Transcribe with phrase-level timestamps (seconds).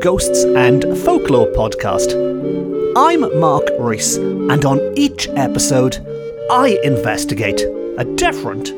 [0.00, 2.12] Ghosts and Folklore podcast.
[2.96, 5.96] I'm Mark Rees, and on each episode,
[6.50, 7.62] I investigate
[7.96, 8.72] a different,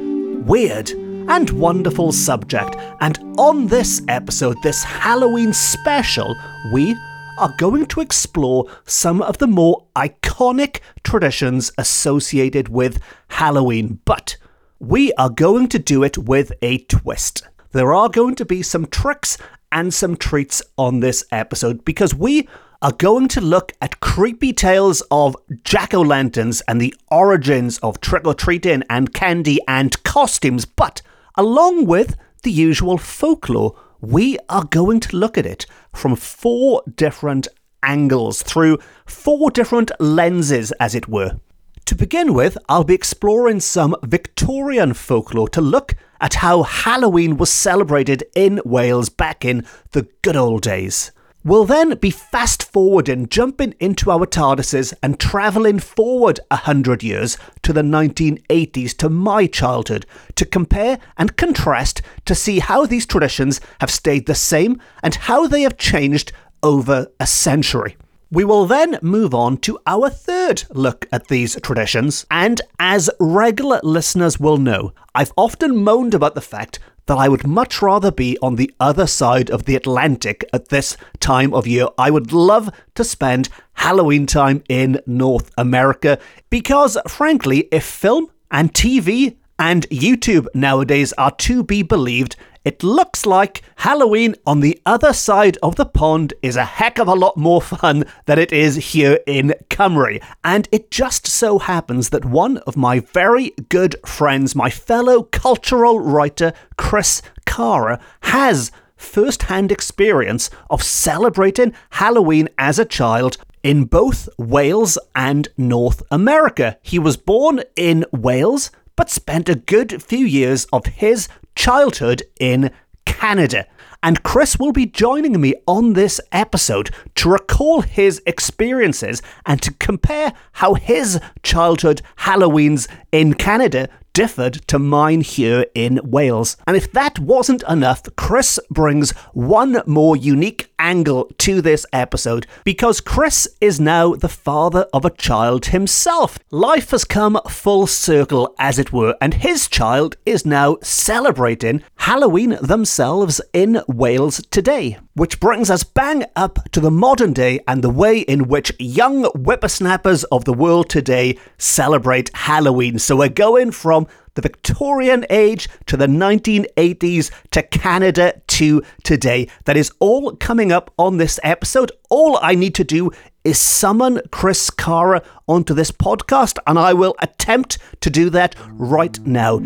[0.47, 2.75] weird, and wonderful subject.
[3.01, 6.35] And on this episode, this Halloween special,
[6.73, 6.97] we
[7.39, 14.01] are going to explore some of the more iconic traditions associated with Halloween.
[14.07, 14.39] But
[14.79, 17.43] we are going to do it with a twist.
[17.73, 19.37] There are going to be some tricks
[19.73, 22.49] and some treats on this episode because we
[22.83, 28.01] are going to look at creepy tales of jack o' lanterns and the origins of
[28.01, 31.03] trick or treating and candy and costumes, but
[31.37, 37.49] along with the usual folklore, we are going to look at it from four different
[37.83, 41.39] angles, through four different lenses, as it were.
[41.87, 47.51] To begin with, I'll be exploring some Victorian folklore to look at how Halloween was
[47.51, 51.13] celebrated in Wales back in the good old days.
[51.43, 57.39] We'll then be fast forwarding, jumping into our TARDISes and travelling forward a hundred years
[57.63, 60.05] to the 1980s to my childhood
[60.35, 65.47] to compare and contrast to see how these traditions have stayed the same and how
[65.47, 66.33] they have changed
[66.63, 67.97] over a century.
[68.33, 73.81] We will then move on to our third look at these traditions, and as regular
[73.83, 78.39] listeners will know, I've often moaned about the fact that I would much rather be
[78.41, 81.89] on the other side of the Atlantic at this time of year.
[81.99, 86.17] I would love to spend Halloween time in North America
[86.51, 93.25] because, frankly, if film and TV and YouTube nowadays are to be believed, it looks
[93.25, 97.37] like Halloween on the other side of the pond is a heck of a lot
[97.37, 100.23] more fun than it is here in Cymru.
[100.45, 106.01] And it just so happens that one of my very good friends, my fellow cultural
[106.01, 114.29] writer, Chris Carra, has first hand experience of celebrating Halloween as a child in both
[114.39, 116.79] Wales and North America.
[116.83, 121.27] He was born in Wales but spent a good few years of his
[121.61, 122.71] childhood in
[123.05, 123.67] Canada.
[124.03, 129.75] And Chris will be joining me on this episode to recall his experiences and to
[129.75, 136.57] compare how his childhood Halloweens in Canada differed to mine here in Wales.
[136.67, 143.01] And if that wasn't enough, Chris brings one more unique angle to this episode because
[143.01, 146.39] Chris is now the father of a child himself.
[146.51, 152.59] Life has come full circle, as it were, and his child is now celebrating Halloween
[152.61, 154.99] themselves in Wales today.
[155.15, 159.25] Which brings us bang up to the modern day and the way in which young
[159.25, 162.99] whippersnappers of the world today celebrate Halloween.
[162.99, 169.49] So we're going from the Victorian age to the 1980s to Canada to today.
[169.65, 171.93] That is all coming up on this episode.
[172.09, 173.11] All I need to do
[173.45, 179.19] is summon Chris Carra onto this podcast, and I will attempt to do that right
[179.27, 179.59] now.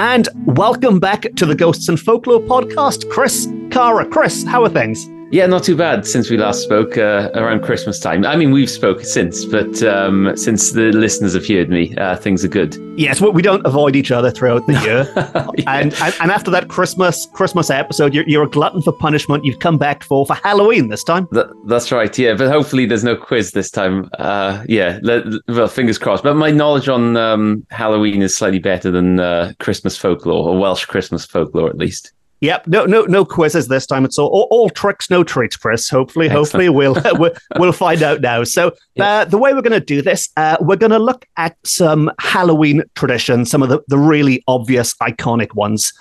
[0.00, 4.06] And welcome back to the Ghosts and Folklore podcast, Chris Carra.
[4.06, 5.08] Chris, how are things?
[5.30, 8.24] Yeah, not too bad since we last spoke uh, around Christmas time.
[8.24, 12.44] I mean, we've spoken since, but um, since the listeners have heard me, uh, things
[12.44, 12.76] are good.
[12.96, 15.12] Yes, we don't avoid each other throughout the year,
[15.58, 15.64] yeah.
[15.66, 19.44] and, and, and after that Christmas Christmas episode, you're, you're a glutton for punishment.
[19.44, 21.28] You've come back for for Halloween this time.
[21.28, 22.16] Th- that's right.
[22.18, 24.10] Yeah, but hopefully there's no quiz this time.
[24.18, 24.98] Uh, yeah,
[25.46, 26.24] well, fingers crossed.
[26.24, 30.86] But my knowledge on um, Halloween is slightly better than uh, Christmas folklore or Welsh
[30.86, 32.12] Christmas folklore, at least.
[32.40, 34.04] Yep, no, no, no quizzes this time.
[34.04, 35.88] It's all, all, all tricks, no treats, Chris.
[35.88, 36.46] Hopefully, Excellent.
[36.46, 38.44] hopefully we'll, we'll we'll find out now.
[38.44, 41.56] So, uh, the way we're going to do this, uh, we're going to look at
[41.64, 45.92] some Halloween traditions, some of the, the really obvious, iconic ones,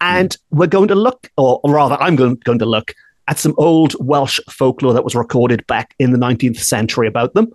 [0.00, 0.38] and mm.
[0.50, 2.94] we're going to look, or, or rather, I'm going, going to look
[3.28, 7.52] at some old Welsh folklore that was recorded back in the 19th century about them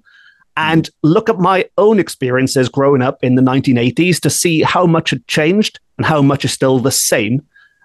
[0.58, 5.12] and look at my own experiences growing up in the 1980s to see how much
[5.12, 7.42] had changed and how much is still the same.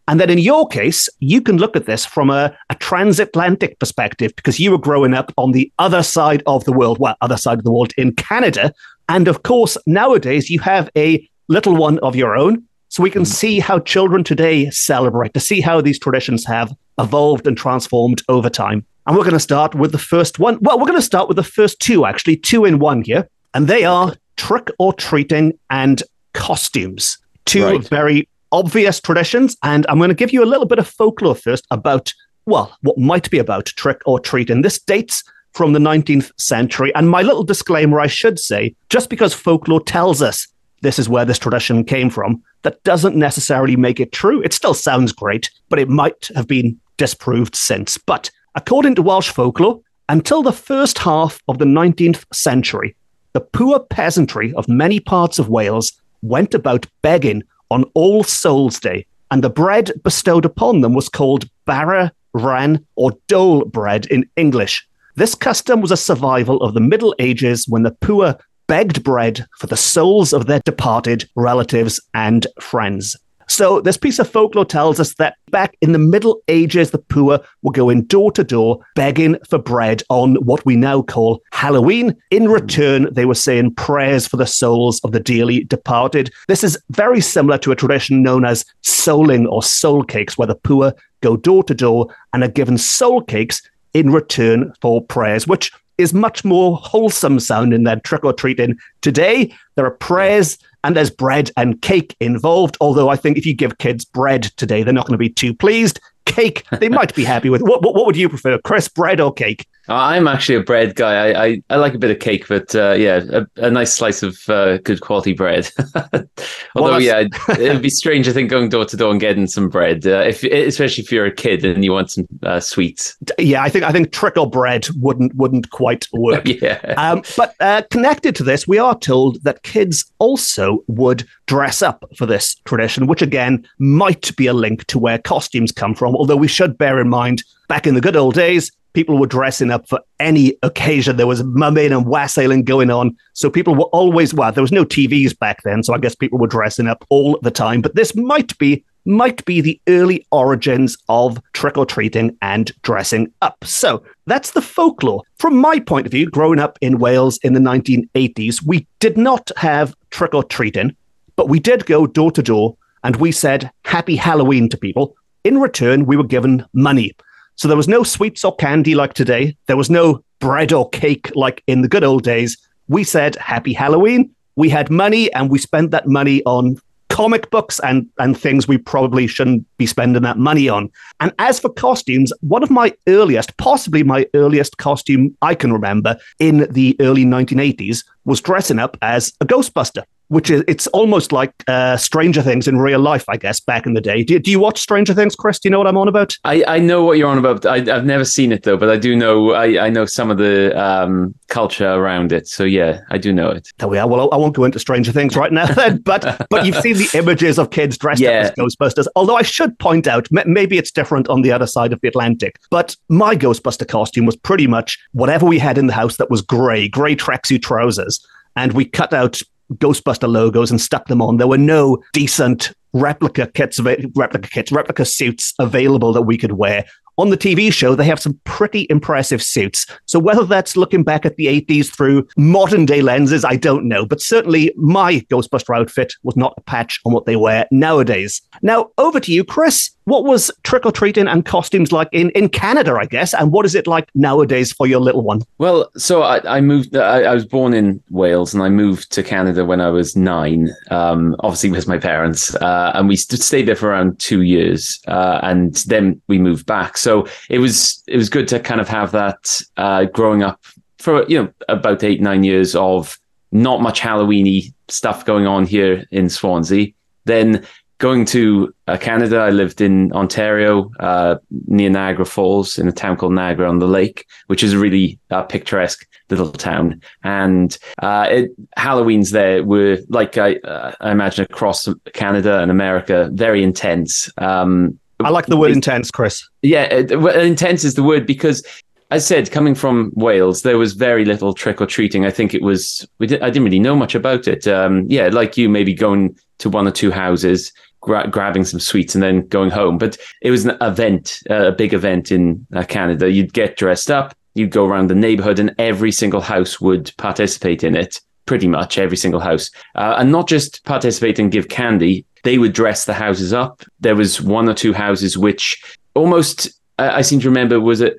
[0.08, 4.34] And then in your case, you can look at this from a, a, transatlantic perspective
[4.36, 7.58] because you were growing up on the other side of the world, well, other side
[7.58, 8.72] of the world in Canada.
[9.08, 12.62] And of course, nowadays you have a little one of your own.
[12.88, 13.26] So we can mm.
[13.26, 18.48] see how children today celebrate, to see how these traditions have evolved and transformed over
[18.48, 18.86] time.
[19.06, 20.58] And we're going to start with the first one.
[20.60, 23.28] Well, we're going to start with the first two, actually, two in one here.
[23.54, 26.02] And they are trick or treating and
[26.32, 27.18] costumes.
[27.44, 27.88] Two right.
[27.88, 29.56] very obvious traditions.
[29.62, 32.12] And I'm going to give you a little bit of folklore first about,
[32.46, 34.50] well, what might be about trick or treat.
[34.50, 35.22] And this dates
[35.52, 36.94] from the 19th century.
[36.94, 40.46] And my little disclaimer, I should say, just because folklore tells us
[40.82, 44.42] this is where this tradition came from, that doesn't necessarily make it true.
[44.42, 47.96] It still sounds great, but it might have been disproved since.
[47.96, 52.94] But according to Welsh folklore, until the first half of the 19th century,
[53.32, 55.92] the poor peasantry of many parts of Wales
[56.22, 61.48] went about begging on All Souls' Day, and the bread bestowed upon them was called
[61.64, 64.86] bara, rhan, or dole bread in English.
[65.16, 68.36] This custom was a survival of the Middle Ages when the poor
[68.66, 73.16] begged bread for the souls of their departed relatives and friends.
[73.48, 77.38] So, this piece of folklore tells us that back in the Middle Ages, the poor
[77.62, 82.16] were going door to door begging for bread on what we now call Halloween.
[82.30, 82.52] In hmm.
[82.52, 86.32] return, they were saying prayers for the souls of the dearly departed.
[86.48, 90.54] This is very similar to a tradition known as souling or soul cakes, where the
[90.54, 93.62] poor go door to door and are given soul cakes
[93.94, 98.76] in return for prayers, which is much more wholesome sounding than trick or treating.
[99.00, 102.76] Today, there are prayers and there's bread and cake involved.
[102.80, 105.54] Although I think if you give kids bread today, they're not going to be too
[105.54, 106.00] pleased.
[106.26, 107.62] Cake, they might be happy with.
[107.62, 108.88] What, what, what would you prefer, Chris?
[108.88, 109.66] Bread or cake?
[109.88, 111.30] I'm actually a bread guy.
[111.30, 114.22] I, I, I like a bit of cake, but uh, yeah, a, a, nice slice
[114.22, 115.70] of uh, good quality bread.
[116.14, 116.28] Although,
[116.74, 120.06] well, yeah, it'd be strange, I think, going door to door and getting some bread,
[120.06, 123.16] uh, if especially if you're a kid and you want some uh, sweets.
[123.38, 126.42] Yeah, I think I think trickle bread wouldn't wouldn't quite work.
[126.46, 126.80] yeah.
[126.96, 132.04] Um, but uh, connected to this, we are told that kids also would dress up
[132.16, 136.14] for this tradition, which again might be a link to where costumes come from.
[136.16, 139.70] Although we should bear in mind, back in the good old days, people were dressing
[139.70, 141.16] up for any occasion.
[141.16, 143.14] There was mumming and wassailing going on.
[143.34, 145.82] So people were always, well, there was no TVs back then.
[145.82, 147.82] So I guess people were dressing up all the time.
[147.82, 153.32] But this might be might be the early origins of trick or treating and dressing
[153.40, 153.64] up.
[153.64, 155.22] So that's the folklore.
[155.38, 159.50] From my point of view, growing up in Wales in the 1980s, we did not
[159.56, 160.96] have trick or treating,
[161.36, 165.14] but we did go door to door and we said happy Halloween to people.
[165.44, 167.14] In return, we were given money.
[167.54, 169.56] So there was no sweets or candy like today.
[169.66, 172.58] There was no bread or cake like in the good old days.
[172.88, 174.34] We said happy Halloween.
[174.56, 176.78] We had money and we spent that money on
[177.08, 180.90] comic books and, and things we probably shouldn't be spending that money on.
[181.20, 186.18] And as for costumes, one of my earliest, possibly my earliest costume I can remember
[186.40, 191.52] in the early 1980s was dressing up as a Ghostbuster which is it's almost like
[191.68, 193.60] uh, Stranger Things in real life, I guess.
[193.60, 195.58] Back in the day, do, do you watch Stranger Things, Chris?
[195.58, 196.36] Do you know what I'm on about?
[196.44, 197.64] I, I know what you're on about.
[197.66, 200.38] I, have never seen it though, but I do know I, I know some of
[200.38, 202.48] the um, culture around it.
[202.48, 203.68] So yeah, I do know it.
[203.78, 204.08] There we are.
[204.08, 206.02] Well, I won't go into Stranger Things right now, then.
[206.06, 208.30] But but you've seen the images of kids dressed yeah.
[208.30, 209.06] up as Ghostbusters.
[209.16, 212.56] Although I should point out, maybe it's different on the other side of the Atlantic.
[212.70, 216.42] But my Ghostbuster costume was pretty much whatever we had in the house that was
[216.42, 218.24] grey, grey tracksuit trousers
[218.56, 219.40] and we cut out
[219.74, 221.36] Ghostbuster logos and stuck them on.
[221.36, 226.86] There were no decent replica kits, replica kits, replica suits available that we could wear
[227.18, 229.86] on the TV show, they have some pretty impressive suits.
[230.06, 234.04] So whether that's looking back at the 80s through modern day lenses, I don't know.
[234.06, 238.40] But certainly my Ghostbuster outfit was not a patch on what they wear nowadays.
[238.62, 239.90] Now, over to you, Chris.
[240.04, 243.34] What was trick or treating and costumes like in, in Canada, I guess?
[243.34, 245.42] And what is it like nowadays for your little one?
[245.58, 249.24] Well, so I, I moved, I, I, was born in Wales and I moved to
[249.24, 252.54] Canada when I was nine, um, obviously with my parents.
[252.54, 255.00] Uh, and we stayed there for around two years.
[255.08, 256.96] Uh, and then we moved back.
[256.96, 257.05] So
[257.48, 260.64] it was it was good to kind of have that uh, growing up
[260.98, 263.18] for you know about eight nine years of
[263.52, 266.92] not much Halloweeny stuff going on here in Swansea.
[267.24, 267.66] Then
[267.98, 271.36] going to uh, Canada, I lived in Ontario uh,
[271.66, 275.18] near Niagara Falls in a town called Niagara on the Lake, which is a really
[275.30, 277.00] uh, picturesque little town.
[277.24, 283.30] And uh, it, Halloween's there were like I, uh, I imagine across Canada and America,
[283.32, 284.30] very intense.
[284.38, 286.46] Um, I like the word intense, Chris.
[286.62, 288.62] Yeah, intense is the word because
[289.10, 292.26] I said, coming from Wales, there was very little trick or treating.
[292.26, 294.66] I think it was, we did, I didn't really know much about it.
[294.66, 299.14] Um, yeah, like you, maybe going to one or two houses, gra- grabbing some sweets,
[299.14, 299.96] and then going home.
[299.96, 303.30] But it was an event, uh, a big event in uh, Canada.
[303.30, 307.84] You'd get dressed up, you'd go around the neighborhood, and every single house would participate
[307.84, 308.20] in it.
[308.46, 312.72] Pretty much every single house, uh, and not just participate and give candy, they would
[312.72, 313.82] dress the houses up.
[313.98, 315.82] There was one or two houses which
[316.14, 318.12] almost I seem to remember was a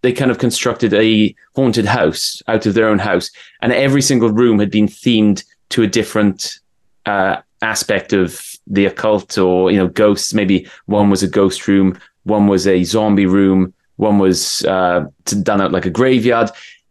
[0.00, 3.30] they kind of constructed a haunted house out of their own house,
[3.60, 6.58] and every single room had been themed to a different
[7.04, 10.32] uh, aspect of the occult or you know ghosts.
[10.32, 15.04] Maybe one was a ghost room, one was a zombie room, one was uh,
[15.42, 16.48] done out like a graveyard.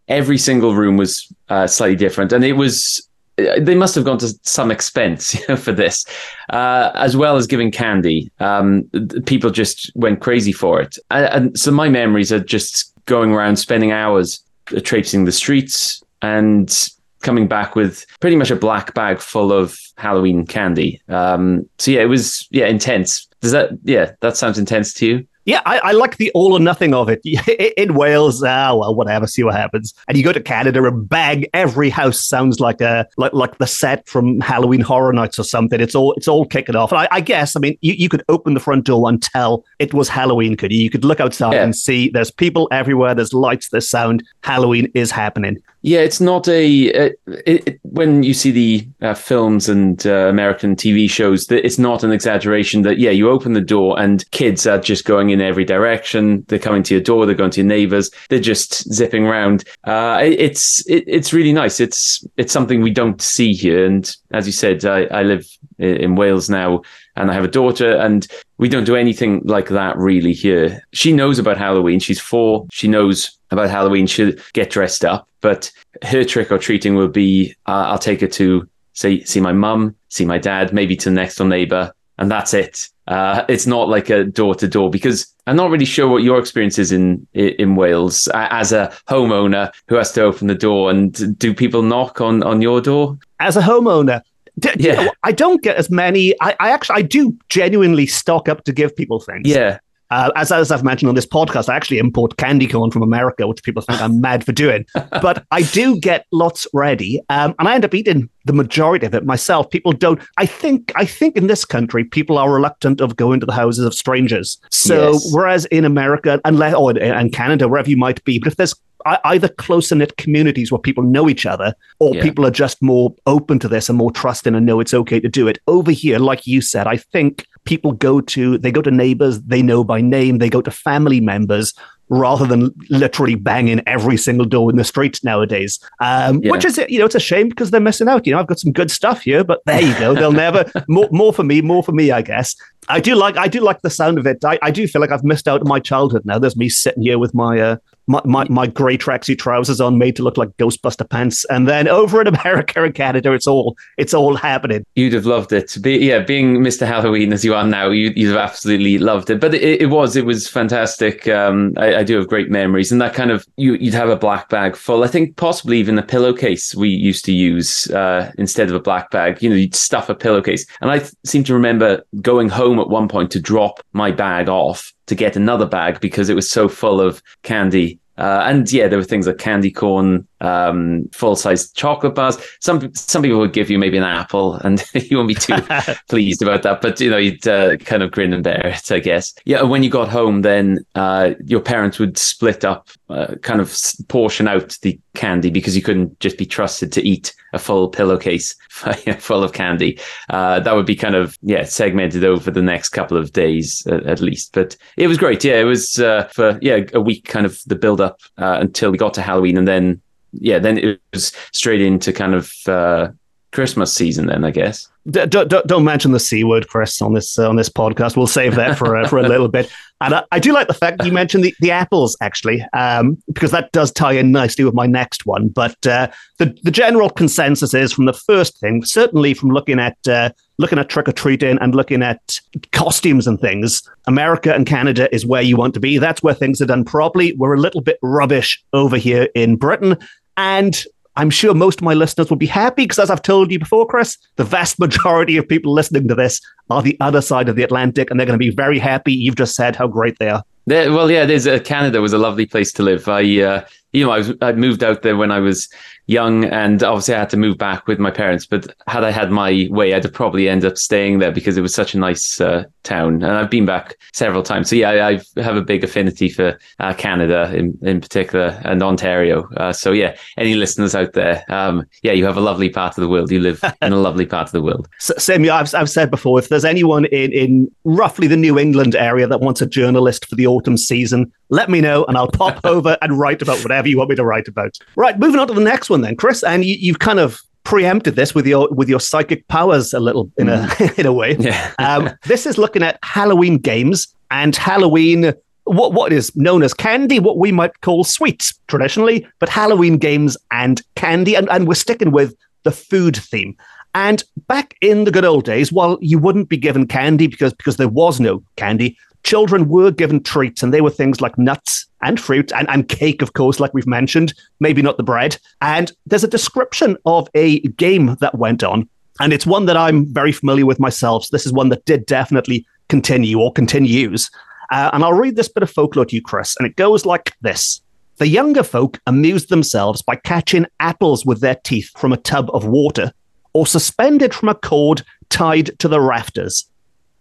[0.07, 4.33] Every single room was uh, slightly different, and it was they must have gone to
[4.43, 6.05] some expense you know, for this,
[6.51, 8.31] uh, as well as giving candy.
[8.39, 8.89] Um,
[9.25, 13.57] people just went crazy for it, and, and so my memories are just going around
[13.57, 14.41] spending hours
[14.83, 16.89] traipsing the streets and
[17.21, 21.01] coming back with pretty much a black bag full of Halloween candy.
[21.09, 23.27] Um, so yeah, it was yeah intense.
[23.41, 25.27] Does that yeah that sounds intense to you?
[25.45, 27.21] Yeah, I, I, like the all or nothing of it.
[27.77, 29.93] In Wales, ah, well, whatever, see what happens.
[30.07, 33.67] And you go to Canada and bang, every house sounds like a like like the
[33.67, 35.79] set from Halloween Horror Nights or something.
[35.79, 36.91] It's all it's all kicking off.
[36.91, 39.63] And I, I guess, I mean, you, you could open the front door and tell
[39.77, 40.79] it was Halloween, could you?
[40.79, 41.63] You could look outside yeah.
[41.63, 44.23] and see there's people everywhere, there's lights, there's sound.
[44.41, 45.61] Halloween is happening.
[45.85, 46.67] Yeah, it's not a.
[46.67, 51.77] It, it, when you see the uh, films and uh, American TV shows, that it's
[51.77, 52.81] not an exaggeration.
[52.81, 56.43] That yeah, you open the door and kids are just going in every direction.
[56.47, 57.25] They're coming to your door.
[57.25, 58.11] They're going to your neighbors.
[58.29, 59.63] They're just zipping around.
[59.83, 61.79] Uh, it, it's it's really nice.
[61.79, 63.85] It's it's something we don't see here.
[63.85, 65.47] And as you said, I, I live
[65.79, 66.81] in Wales now,
[67.15, 68.27] and I have a daughter, and
[68.57, 70.83] we don't do anything like that really here.
[70.93, 71.99] She knows about Halloween.
[71.99, 72.67] She's four.
[72.71, 74.07] She knows about Halloween.
[74.07, 75.71] She'll get dressed up, but
[76.03, 79.95] her trick or treating will be uh, I'll take her to say see my mum,
[80.09, 82.89] see my dad, maybe to the next door neighbor, and that's it.
[83.07, 86.39] Uh, it's not like a door to door because I'm not really sure what your
[86.39, 90.89] experience is in in Wales as a homeowner who has to open the door.
[90.89, 93.17] And do people knock on on your door?
[93.39, 94.21] As a homeowner,
[94.59, 94.99] D- yeah.
[94.99, 96.33] You know, I don't get as many.
[96.41, 99.47] I, I, actually I do genuinely stock up to give people things.
[99.47, 99.79] Yeah.
[100.11, 103.47] Uh, as, as I've mentioned on this podcast, I actually import candy corn from America,
[103.47, 104.85] which people think I'm mad for doing.
[105.21, 109.15] But I do get lots ready, um, and I end up eating the majority of
[109.15, 109.69] it myself.
[109.69, 110.21] People don't.
[110.37, 110.91] I think.
[110.95, 114.59] I think in this country, people are reluctant of going to the houses of strangers.
[114.71, 115.33] So yes.
[115.33, 119.47] whereas in America, and or and Canada, wherever you might be, but if there's either
[119.47, 122.23] closer knit communities where people know each other or yeah.
[122.23, 125.29] people are just more open to this and more trusting and know it's okay to
[125.29, 125.59] do it.
[125.67, 129.61] Over here, like you said, I think people go to they go to neighbors they
[129.61, 131.73] know by name, they go to family members
[132.09, 135.79] rather than literally banging every single door in the street nowadays.
[135.99, 136.51] Um, yeah.
[136.51, 138.27] Which is, you know, it's a shame because they're missing out.
[138.27, 140.13] You know, I've got some good stuff here, but there you go.
[140.13, 142.55] They'll never more, more for me, more for me, I guess.
[142.87, 144.43] I do like I do like the sound of it.
[144.43, 146.39] I, I do feel like I've missed out on my childhood now.
[146.39, 147.77] There's me sitting here with my uh,
[148.07, 151.87] my, my, my grey tracksuit trousers on, made to look like Ghostbuster pants, and then
[151.87, 154.85] over in America and Canada, it's all it's all happening.
[154.95, 155.75] You'd have loved it.
[155.81, 156.85] Be, yeah, being Mr.
[156.85, 159.39] Halloween as you are now, you, you'd have absolutely loved it.
[159.39, 161.27] But it, it was it was fantastic.
[161.27, 164.15] Um, I, I, do have great memories, and that kind of you, would have a
[164.15, 165.03] black bag full.
[165.03, 169.09] I think possibly even a pillowcase we used to use uh, instead of a black
[169.11, 169.41] bag.
[169.41, 173.07] You know, you'd stuff a pillowcase, and I seem to remember going home at one
[173.07, 177.01] point to drop my bag off to get another bag because it was so full
[177.01, 177.99] of candy.
[178.17, 182.37] Uh, and yeah, there were things like candy corn, um, full size chocolate bars.
[182.61, 185.57] Some some people would give you maybe an apple, and you won't be too
[186.09, 186.81] pleased about that.
[186.81, 189.33] But you know, you'd uh, kind of grin and bear it, I guess.
[189.43, 193.77] Yeah, when you got home, then uh, your parents would split up, uh, kind of
[194.07, 198.55] portion out the candy because you couldn't just be trusted to eat a full pillowcase
[199.19, 199.99] full of candy.
[200.29, 204.05] Uh, that would be kind of yeah segmented over the next couple of days at,
[204.05, 204.53] at least.
[204.53, 205.43] But it was great.
[205.43, 208.97] Yeah, it was uh, for yeah a week kind of the build up until we
[208.97, 210.01] got to Halloween, and then
[210.33, 213.09] yeah, then it was straight into kind of uh,
[213.55, 214.27] Christmas season.
[214.27, 214.87] Then I guess.
[215.09, 218.17] D- don't, don't mention the c word, Chris, on this uh, on this podcast.
[218.17, 219.71] We'll save that for uh, for a little bit.
[220.01, 223.51] And I, I, do like the fact you mentioned the, the apples actually, um, because
[223.51, 225.47] that does tie in nicely with my next one.
[225.47, 229.97] But uh, the the general consensus is from the first thing, certainly from looking at
[230.07, 232.39] uh, looking at trick or treating and looking at
[232.73, 233.87] costumes and things.
[234.05, 235.97] America and Canada is where you want to be.
[235.97, 237.33] That's where things are done properly.
[237.33, 239.97] We're a little bit rubbish over here in Britain.
[240.37, 240.83] And
[241.17, 243.87] I'm sure most of my listeners will be happy because, as I've told you before,
[243.87, 247.63] Chris, the vast majority of people listening to this are the other side of the
[247.63, 249.13] Atlantic, and they're going to be very happy.
[249.13, 250.43] You've just said how great they are.
[250.67, 253.07] There, well, yeah, there's uh, Canada was a lovely place to live.
[253.07, 255.69] I, uh, you know, I, was, I moved out there when I was
[256.07, 258.45] young, and obviously I had to move back with my parents.
[258.45, 261.61] But had I had my way, I'd have probably end up staying there because it
[261.61, 264.69] was such a nice uh, town, and I've been back several times.
[264.69, 268.81] So yeah, I, I have a big affinity for uh, Canada in in particular and
[268.81, 269.47] Ontario.
[269.57, 273.01] Uh, so yeah, any listeners out there, um, yeah, you have a lovely part of
[273.01, 273.31] the world.
[273.31, 274.87] You live in a lovely part of the world.
[275.05, 278.95] So, Samuel, I've I've said before, if there's anyone in in roughly the New England
[278.95, 282.59] area that wants a journalist for the autumn season, let me know, and I'll pop
[282.63, 284.77] over and write about whatever you want me to write about.
[284.95, 288.15] Right, moving on to the next one then, Chris, and you, you've kind of preempted
[288.15, 290.99] this with your with your psychic powers a little in a mm.
[290.99, 291.35] in a way.
[291.37, 291.73] Yeah.
[291.79, 295.33] um, this is looking at Halloween games and Halloween
[295.65, 300.37] what what is known as candy, what we might call sweets traditionally, but Halloween games
[300.51, 303.55] and candy, and, and we're sticking with the food theme.
[303.95, 307.77] And back in the good old days, while you wouldn't be given candy because because
[307.77, 312.19] there was no candy, children were given treats, and they were things like nuts and
[312.19, 315.37] fruit and, and cake, of course, like we've mentioned, maybe not the bread.
[315.61, 318.89] And there's a description of a game that went on,
[319.21, 321.23] and it's one that I'm very familiar with myself.
[321.23, 324.29] So this is one that did definitely continue or continues.
[324.71, 327.33] Uh, and I'll read this bit of folklore to you, Chris, and it goes like
[327.39, 327.79] this.
[328.17, 332.65] The younger folk amused themselves by catching apples with their teeth from a tub of
[332.65, 333.13] water
[333.55, 336.69] or suspended from a cord tied to the rafters.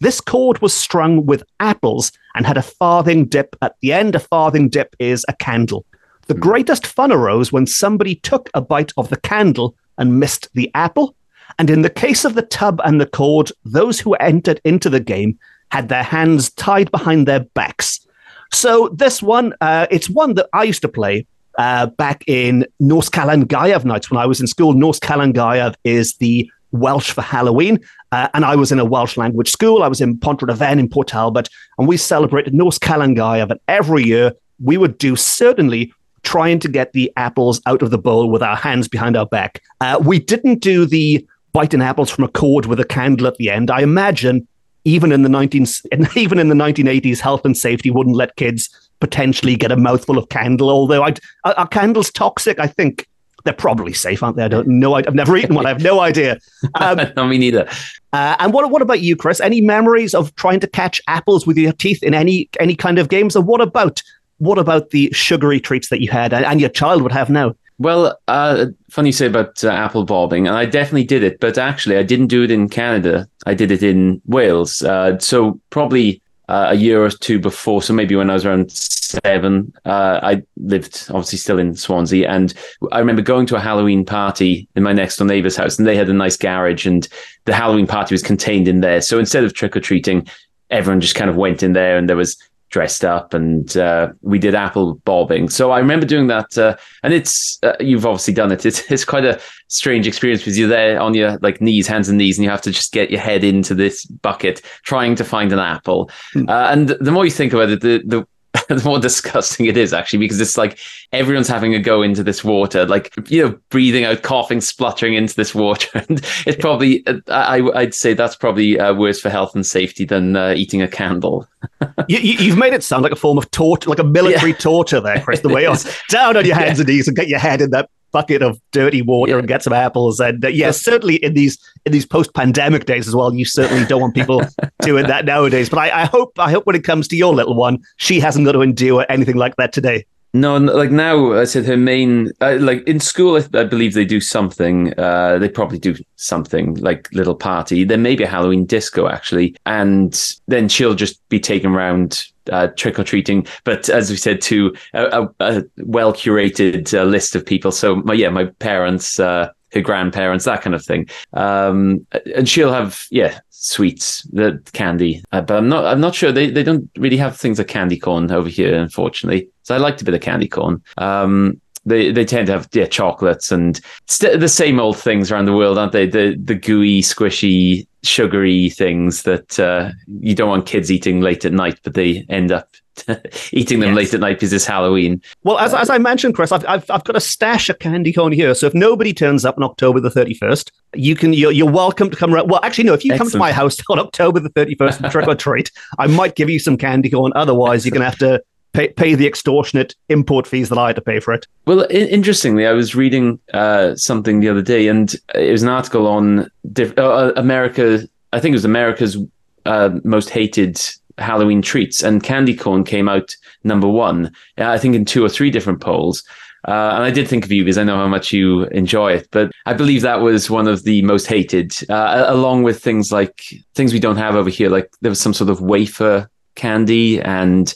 [0.01, 4.17] This cord was strung with apples and had a farthing dip at the end.
[4.17, 5.87] A farthing dip is a candle.
[6.27, 10.71] The greatest fun arose when somebody took a bite of the candle and missed the
[10.75, 11.15] apple.
[11.61, 15.01] And in the case of the tub and the cord, those who entered into the
[15.01, 15.39] game
[15.71, 18.05] had their hands tied behind their backs.
[18.53, 23.09] So this one, uh, it's one that I used to play uh, back in Nos
[23.09, 24.73] Calan Gaeaf nights when I was in school.
[24.73, 27.79] Nos Calan Gaeaf is the Welsh for Halloween.
[28.13, 29.83] Uh, and I was in a Welsh language school.
[29.83, 33.51] I was in Pontrhydyfen in Port Talbot, and we celebrated Nos Calan Gaeaf.
[33.51, 34.33] And every year
[34.63, 35.93] we would do certainly
[36.23, 39.63] trying to get the apples out of the bowl with our hands behind our back.
[39.81, 43.51] Uh, we didn't do the biting apples from a cord with a candle at the
[43.51, 43.71] end.
[43.71, 44.47] I imagine
[44.85, 45.67] even in the 19
[46.17, 50.29] even in the 1980s, health and safety wouldn't let kids potentially get a mouthful of
[50.29, 50.71] candle.
[50.71, 52.59] Although I'd, are, are candles toxic?
[52.59, 53.07] I think
[53.45, 54.43] they're probably safe, aren't they?
[54.43, 54.95] I don't know.
[54.95, 55.67] I've never eaten one.
[55.67, 56.39] I have no idea.
[56.77, 57.69] Um, no, me neither.
[58.13, 59.41] Uh, and what what about you, Chris?
[59.41, 63.09] Any memories of trying to catch apples with your teeth in any any kind of
[63.09, 63.37] games?
[63.37, 64.03] And what about
[64.39, 67.55] what about the sugary treats that you had and, and your child would have now?
[67.79, 71.59] Well, uh, funny you say about uh, apple bobbing, and I definitely did it, but
[71.59, 73.29] actually, I didn't do it in Canada.
[73.47, 74.81] I did it in Wales.
[74.83, 77.83] Uh, so probably uh, a year or two before.
[77.83, 82.53] So maybe when I was around seven, uh, I lived obviously still in Swansea, and
[82.93, 85.97] I remember going to a Halloween party in my next door neighbour's house, and they
[85.97, 87.09] had a nice garage, and
[87.45, 89.01] the Halloween party was contained in there.
[89.01, 90.27] So instead of trick or treating,
[90.71, 92.37] everyone just kind of went in there, and there was
[92.75, 95.49] dressed up and uh, we did apple bobbing.
[95.49, 98.67] So I remember doing that, uh, and it's uh, you've obviously done it.
[98.67, 102.19] It's, it's quite a strange experience because you're there on your like knees, hands and
[102.19, 105.53] knees, and you have to just get your head into this bucket trying to find
[105.53, 106.11] an apple.
[106.35, 106.51] Mm.
[106.51, 108.27] and the more you think about it, the the
[108.69, 110.79] the more disgusting it is actually because it's like
[111.13, 115.35] everyone's having a go into this water, like you know, breathing out, coughing, spluttering into
[115.35, 119.65] this water, and it's probably I, would say that's probably uh, worse for health and
[119.65, 121.49] safety than uh, eating a candle.
[122.09, 124.59] you, have made it sound like a form of torture, like a military yeah.
[124.59, 125.41] torture there, Chris.
[125.41, 125.77] The way you're
[126.09, 126.83] down on your hands yeah.
[126.83, 129.39] and knees and get your head in that bucket of dirty water yeah.
[129.39, 130.21] and get some apples.
[130.21, 133.85] And uh, yeah, certainly in these in these post pandemic days as well, you certainly
[133.85, 134.41] don't want people
[134.83, 135.69] doing that nowadays.
[135.69, 138.47] But I, I hope I hope when it comes to your little one, she hasn't
[138.47, 140.07] got to endure anything like that today.
[140.37, 144.05] No, like now, I said her main, uh, like in school, I, I, believe they
[144.05, 144.93] do something.
[144.99, 147.85] Uh, they probably do something like little party.
[147.85, 152.67] There may be a Halloween disco actually, and then she'll just be taken around uh,
[152.77, 153.47] trick or treating.
[153.63, 157.71] But as we said, to a, a, a well curated uh, list of people.
[157.71, 161.09] So my yeah, my parents, uh, her grandparents, that kind of thing.
[161.35, 165.23] Um, and she'll have yeah sweets, the candy.
[165.31, 168.01] Uh, but I'm not I'm not sure they they don't really have things like candy
[168.01, 169.49] corn over here, unfortunately.
[169.65, 170.83] So I liked a bit of candy corn.
[170.99, 175.45] Um, they they tend to have yeah chocolates and st- the same old things around
[175.45, 176.07] the world, aren't they?
[176.07, 181.53] The the gooey, squishy, sugary things that uh, you don't want kids eating late at
[181.53, 182.71] night, but they end up
[183.53, 183.97] eating them yes.
[183.97, 185.21] late at night because it's Halloween.
[185.43, 188.33] Well, as, as I mentioned, Chris, I've, I've, I've got a stash of candy corn
[188.33, 188.55] here.
[188.55, 192.17] So if nobody turns up on October the 31st, you can you're, you're welcome to
[192.17, 192.49] come around.
[192.49, 192.95] Well, actually, no.
[192.95, 193.33] If you Excellent.
[193.33, 196.49] come to my house on October the 31st and trick or treat, I might give
[196.49, 197.33] you some candy corn.
[197.35, 198.43] Otherwise, you're gonna have to
[198.75, 201.47] pay, pay the extortionate import fees that I had to pay for it.
[201.67, 206.07] Well, interestingly, I was reading uh, something the other day, and it was an article
[206.07, 208.07] on diff- uh, America.
[208.33, 209.17] I think it was America's
[209.65, 210.79] uh, most hated
[211.17, 214.27] Halloween treats, and candy corn came out number one.
[214.59, 216.23] Uh, I think in two or three different polls.
[216.67, 219.29] Uh, and I did think of you because I know how much you enjoy it.
[219.31, 223.45] But I believe that was one of the most hated, uh, along with things like
[223.75, 224.71] things we don't have over here.
[224.71, 227.75] Like there was some sort of wafer candy and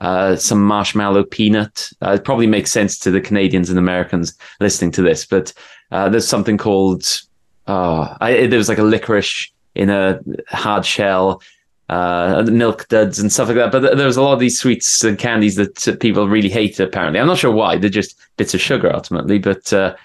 [0.00, 1.90] uh, some marshmallow peanut.
[2.02, 5.52] Uh, it probably makes sense to the Canadians and Americans listening to this, but
[5.92, 7.22] uh, there's something called
[7.66, 11.42] oh, I, there was like a licorice in a hard shell,
[11.88, 13.72] uh, milk duds and stuff like that.
[13.72, 16.80] But there was a lot of these sweets and candies that people really hate.
[16.80, 17.76] Apparently, I'm not sure why.
[17.76, 19.72] They're just bits of sugar ultimately, but.
[19.72, 19.96] Uh,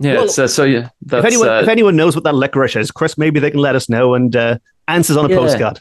[0.00, 0.88] yeah, well, uh, so yeah.
[1.06, 3.88] if anyone if anyone knows what that licorice is, Chris, maybe they can let us
[3.88, 4.34] know and
[4.88, 5.36] answers on a yeah.
[5.36, 5.80] postcard.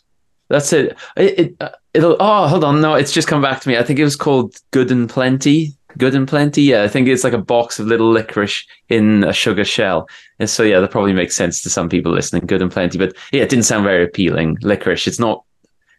[0.54, 0.96] That's it.
[1.18, 2.16] It, it uh, it'll.
[2.20, 2.80] Oh, hold on.
[2.80, 3.76] No, it's just come back to me.
[3.76, 5.74] I think it was called Good and Plenty.
[5.98, 6.62] Good and plenty.
[6.62, 10.08] Yeah, I think it's like a box of little licorice in a sugar shell.
[10.40, 12.46] And so yeah, that probably makes sense to some people listening.
[12.46, 14.58] Good and plenty, but yeah, it didn't sound very appealing.
[14.62, 15.08] Licorice.
[15.08, 15.44] It's not.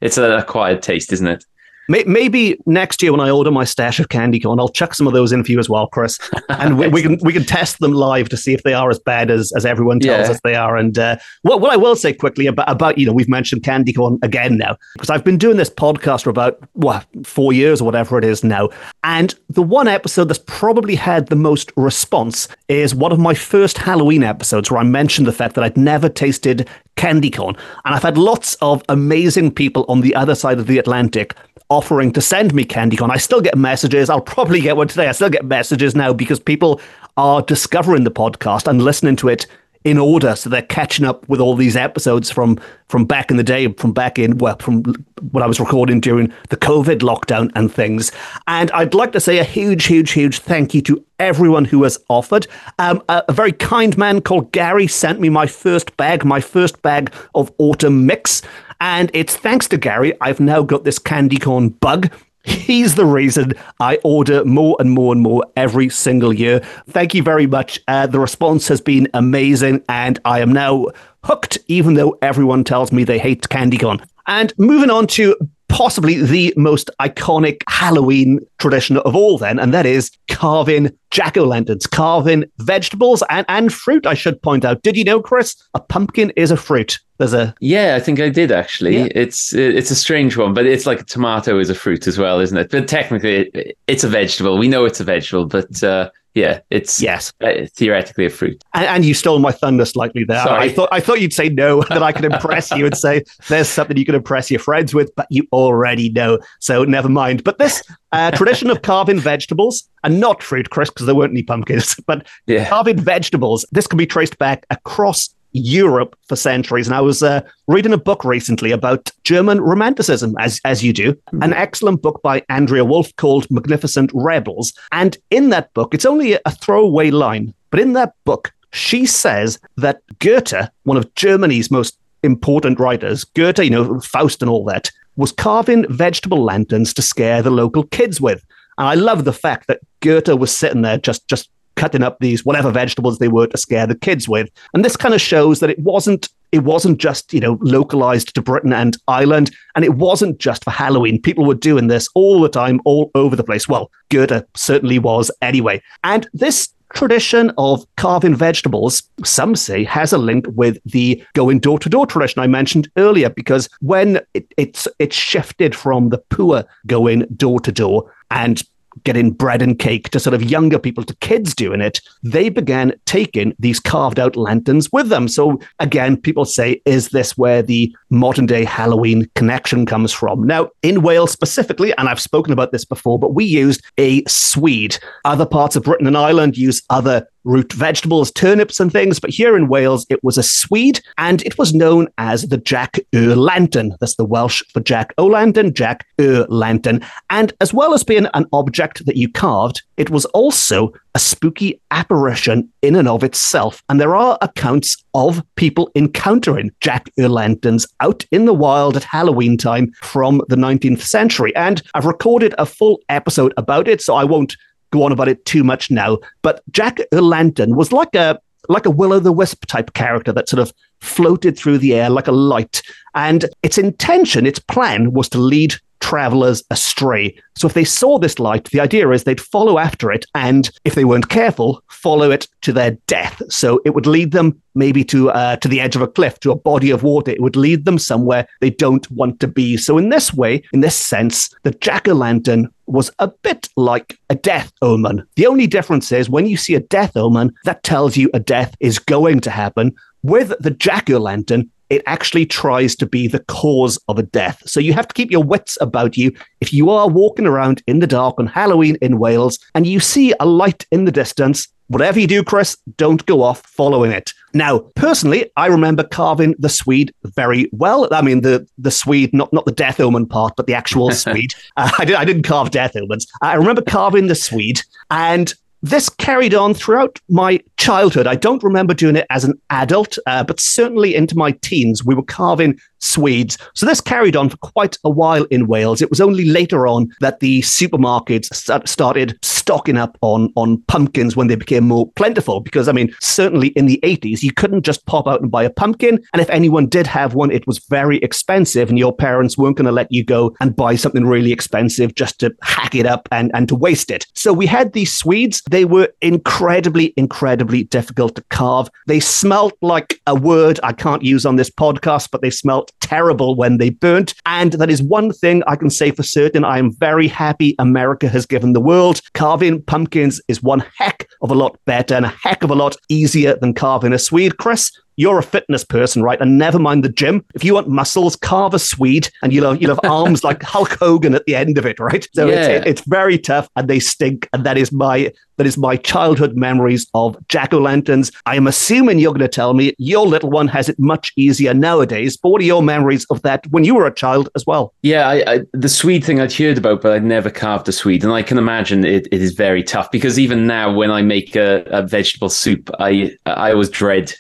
[0.01, 1.45] It's an acquired taste, isn't it?
[1.89, 5.13] Maybe next year when I order my stash of candy corn, I'll chuck some of
[5.13, 6.19] those in for you as well, Chris,
[6.49, 8.99] and we, we can we can test them live to see if they are as
[8.99, 10.33] bad as, as everyone tells yeah.
[10.33, 10.77] us they are.
[10.77, 13.93] And uh, what what I will say quickly about about you know we've mentioned candy
[13.93, 17.85] corn again now because I've been doing this podcast for about what four years or
[17.85, 18.71] whatever it is now,
[19.03, 23.79] and the one episode that's probably had the most response is one of my first
[23.79, 28.03] Halloween episodes where I mentioned the fact that I'd never tasted candy corn, and I've
[28.03, 31.35] had lots of amazing people on the other side of the Atlantic
[31.69, 33.11] offering to send me candy corn.
[33.11, 34.11] I still get messages.
[34.11, 35.09] I'll probably get one today.
[35.09, 36.81] I still get messages now because people
[37.17, 39.47] are discovering the podcast and listening to it
[39.85, 43.45] in order so they're catching up with all these episodes from from back in the
[43.45, 44.83] day from back in well from
[45.31, 48.11] what I was recording during the covid lockdown and things
[48.47, 51.99] and I'd like to say a huge huge huge thank you to everyone who has
[52.09, 52.47] offered
[52.79, 56.83] um, a, a, very kind man called Gary sent me my first bag my first
[56.83, 58.43] bag of autumn mix
[58.81, 62.13] and it's thanks to Gary, I've now got this candy corn bug.
[62.45, 66.61] He's the reason I order more and more and more every single year.
[66.89, 67.81] Thank you very much.
[67.89, 70.89] Uh, the response has been amazing, and I am now
[71.25, 74.05] hooked, even though everyone tells me they hate candy corn.
[74.27, 75.37] And moving on to
[75.69, 81.45] possibly the most iconic Halloween tradition of all, then, and that is carving jack o'
[81.45, 84.83] lanterns, carving vegetables and, and fruit, I should point out.
[84.83, 85.57] Did you know, Chris?
[85.75, 87.01] A pumpkin is a fruit.
[87.19, 88.99] There's a yeah, I think I did actually.
[88.99, 89.09] Yeah.
[89.15, 92.41] It's it's a strange one, but it's like a tomato is a fruit as well,
[92.41, 92.71] isn't it?
[92.71, 94.59] But technically, it's a vegetable.
[94.59, 98.61] We know it's a vegetable, but uh, yeah, it's yes, uh, theoretically a fruit.
[98.75, 100.43] And, and, you stole my thunder slightly there.
[100.43, 100.65] Sorry.
[100.65, 103.69] I thought I thought you'd say no, that I could impress you and say there's
[103.69, 107.45] something you can impress your friends with, but you already know, so never mind.
[107.45, 111.45] But this uh, tradition of carving vegetables and not fruit, Chris, because there weren't any
[111.45, 112.69] pumpkins, but yeah.
[112.69, 113.65] carving vegetables.
[113.71, 116.87] This can be traced back across Europe for centuries.
[116.87, 121.13] And I was uh, reading a book recently about German Romanticism, as, as you do,
[121.13, 121.43] mm-hmm.
[121.43, 124.75] an excellent book by Andrea Wulf called Magnificent Rebels.
[124.93, 129.59] And in that book, it's only a throwaway line, but in that book, she says
[129.77, 134.91] that Goethe, one of Germany's most important writers, Goethe, you know, Faust and all that,
[135.17, 138.45] was carving vegetable lanterns to scare the local kids with.
[138.79, 142.45] And I love the fact that Goethe was sitting there just just cutting up these
[142.45, 144.51] whatever vegetables they were to scare the kids with.
[144.73, 148.41] And this kind of shows that it wasn't it wasn't just, you know, localized to
[148.41, 151.21] Britain and Ireland, and it wasn't just for Halloween.
[151.21, 153.69] People were doing this all the time, all over the place.
[153.69, 155.83] Well, Goethe certainly was anyway.
[156.05, 161.81] And this tradition of carving vegetables, some say, has a link with the going door
[161.81, 166.65] to door tradition I mentioned earlier, because when it, it's it shifted from the poor
[166.87, 168.63] going door to door and
[169.03, 172.93] getting bread and cake to sort of younger people, to kids doing it, they began
[173.07, 175.29] taking these carved out lanterns with them.
[175.29, 180.47] So again, people say, is this where the modern day Halloween connection comes from?
[180.47, 184.99] Now, in Wales specifically, and I've spoken about this before, but we used a swede.
[185.25, 189.21] Other parts of Britain and Ireland use other root vegetables, turnips, and things.
[189.21, 192.99] But here in Wales, it was a swede, and it was known as the Jack
[193.15, 193.95] o' Lantern.
[194.01, 197.01] That's the Welsh for Jack o' Lantern, Jack o' Lantern.
[197.31, 201.81] And as well as being an object that you carved, it was also a spooky
[201.93, 203.83] apparition in and of itself.
[203.89, 209.05] And there are accounts of people encountering Jack o' lanterns out in the wild at
[209.05, 211.55] Halloween time from the 19th century.
[211.55, 214.57] And I've recorded a full episode about it, so I won't
[214.95, 216.19] go on about it too much now.
[216.43, 220.49] But Jack O'Lantern was like a like a will o' the wisp type character that
[220.49, 222.81] sort of floated through the air like a light.
[223.15, 227.35] And its intention, its plan was to lead travelers astray.
[227.57, 230.95] So if they saw this light, the idea is they'd follow after it, and if
[230.95, 233.41] they weren't careful, follow it to their death.
[233.49, 236.51] So it would lead them maybe to uh, to the edge of a cliff, to
[236.51, 237.31] a body of water.
[237.33, 239.79] It would lead them somewhere they don't want to be.
[239.79, 244.19] So in this way, in this sense, the jack o' lantern was a bit like
[244.31, 245.27] a death omen.
[245.37, 248.75] The only difference is when you see a death omen, that tells you a death
[248.81, 249.95] is going to happen.
[250.23, 254.63] With the jack o' lantern, it actually tries to be the cause of a death.
[254.67, 256.33] So you have to keep your wits about you.
[256.61, 260.35] If you are walking around in the dark on Halloween in Wales and you see
[260.41, 264.33] a light in the distance, whatever you do, Chris, don't go off following it.
[264.53, 268.09] Now, personally, I remember carving the Swede very well.
[268.13, 271.53] I mean, the the Swede, not not the death omen part, but the actual Swede.
[271.77, 273.27] Uh, I, did, I didn't carve death omens.
[273.43, 275.53] I remember carving the Swede, and
[275.85, 278.27] this carried on throughout my childhood.
[278.27, 282.15] I don't remember doing it as an adult, uh, but certainly into my teens, we
[282.15, 283.59] were carving Swedes.
[283.75, 286.01] So this carried on for quite a while in Wales.
[286.01, 288.47] It was only later on that the supermarkets
[288.89, 292.61] started stocking up on, on pumpkins when they became more plentiful.
[292.61, 295.71] Because, I mean, certainly in the 80s, you couldn't just pop out and buy a
[295.71, 296.19] pumpkin.
[296.33, 299.85] And if anyone did have one, it was very expensive, and your parents weren't going
[299.85, 303.51] to let you go and buy something really expensive just to hack it up and,
[303.55, 304.27] and to waste it.
[304.35, 305.63] So we had these Swedes.
[305.75, 308.89] They were incredibly, incredibly difficult to carve.
[309.09, 313.57] They smelt like a word I can't use on this podcast, but they smelt terrible
[313.57, 314.35] when they burnt.
[314.47, 316.65] And that is one thing I can say for certain.
[316.65, 319.21] I am very happy America has given the world.
[319.33, 322.95] Carving pumpkins is one heck of a lot better and a heck of a lot
[323.09, 324.59] easier than carving a Swede.
[324.59, 326.41] Chris, you're a fitness person, right?
[326.41, 327.45] And never mind the gym.
[327.55, 330.97] If you want muscles, carve a Swede and you'll have, you'll have arms like Hulk
[330.99, 332.27] Hogan at the end of it, right?
[332.35, 332.69] So yeah.
[332.69, 334.49] it's, it's very tough and they stink.
[334.53, 338.33] And that is my that is my childhood memories of jack o' lanterns.
[338.47, 341.73] I am assuming you're going to tell me your little one has it much easier
[341.73, 342.37] nowadays.
[342.37, 344.93] But what are your memories of that when you were a child as well?
[345.03, 348.25] Yeah, I, I, the Swede thing I'd heard about, but I'd never carved a Swede.
[348.25, 351.55] And I can imagine it, it is very tough because even now, when I make
[351.55, 354.35] a, a vegetable soup, I I always dread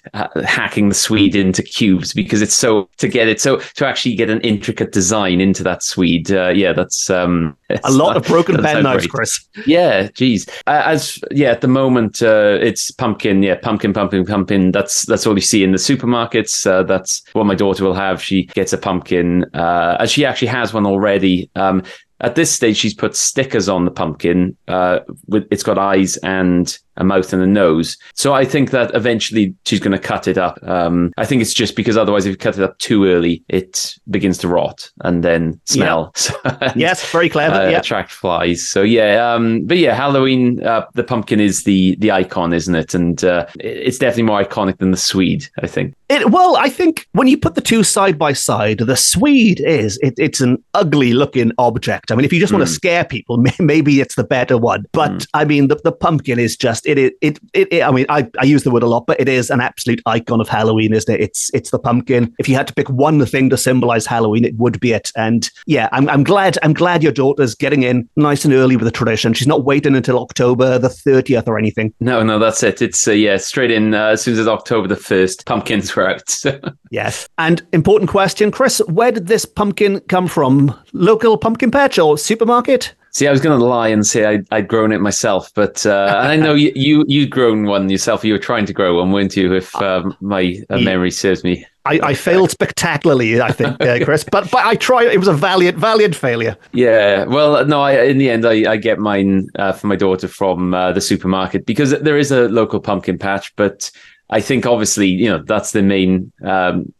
[0.64, 4.31] hacking the Swede into cubes because it's so to get it so to actually get
[4.31, 6.33] an intricate design into that Swede.
[6.33, 9.46] Uh, yeah, that's um, a lot not, of broken pen knives, Chris.
[9.66, 10.48] Yeah, geez.
[10.66, 13.42] Uh, as yeah, at the moment uh, it's pumpkin.
[13.42, 14.72] Yeah, pumpkin, pumpkin, pumpkin.
[14.72, 16.66] That's that's all you see in the supermarkets.
[16.66, 18.22] Uh, that's what my daughter will have.
[18.22, 21.50] She gets a pumpkin, uh, and she actually has one already.
[21.57, 21.83] Um,
[22.20, 24.57] at this stage, she's put stickers on the pumpkin.
[24.66, 27.97] Uh, with it's got eyes and a mouth and a nose.
[28.15, 30.59] So I think that eventually she's going to cut it up.
[30.63, 33.97] Um, I think it's just because otherwise, if you cut it up too early, it
[34.11, 36.15] begins to rot and then smell.
[36.45, 36.59] Yeah.
[36.61, 37.55] and, yes, very clever.
[37.55, 37.79] Uh, yeah.
[37.79, 38.67] Attract flies.
[38.67, 40.63] So yeah, um, but yeah, Halloween.
[40.65, 42.95] Uh, the pumpkin is the the icon, isn't it?
[42.95, 45.49] And uh, it's definitely more iconic than the Swede.
[45.63, 45.95] I think.
[46.09, 49.99] It, well, I think when you put the two side by side, the Swede is
[50.03, 52.13] it, it's an ugly looking object.
[52.13, 52.59] I mean, if you just mm.
[52.59, 54.85] want to scare people, maybe it's the better one.
[54.93, 55.27] But mm.
[55.35, 58.29] I mean, the, the pumpkin is just it is it, it, it, I mean, I,
[58.38, 61.12] I use the word a lot, but it is an absolute icon of Halloween, isn't
[61.12, 61.20] it?
[61.20, 62.35] It's it's the pumpkin.
[62.38, 65.11] If you had to pick one thing to symbolize Halloween, it would be it.
[65.16, 68.85] And yeah, I'm I'm glad I'm glad your daughter's getting in nice and early with
[68.85, 69.33] the tradition.
[69.33, 71.92] She's not waiting until October the 30th or anything.
[72.01, 72.83] No, no, that's it.
[72.83, 76.11] It's uh, yeah, straight in uh, as soon as it's October the first, pumpkins were
[76.11, 76.42] out.
[76.90, 77.29] yes.
[77.38, 80.79] And important question, Chris, where did this pumpkin come from?
[80.92, 82.94] Local pumpkin patch or supermarket?
[83.14, 86.16] See, I was going to lie and say I'd, I'd, grown it myself, but uh,
[86.18, 88.24] I know you, you you'd grown one yourself.
[88.24, 89.55] You were trying to grow one, weren't you?
[89.55, 91.64] If uh, my uh, memory serves me.
[91.87, 94.24] I, I, failed spectacularly, I think, uh, Chris.
[94.33, 95.09] But but I tried.
[95.09, 96.57] It was a valiant valiant failure.
[96.72, 97.24] Yeah.
[97.27, 97.83] Well, no.
[97.83, 101.00] I, in the end, I, I get mine uh, for my daughter from uh, the
[101.00, 103.92] supermarket because there is a local pumpkin patch, but
[104.31, 106.92] I think obviously, you know, that's the main um,